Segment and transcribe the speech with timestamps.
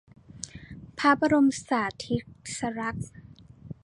[0.99, 2.15] พระบรมสาทิ
[2.57, 3.11] สลักษณ์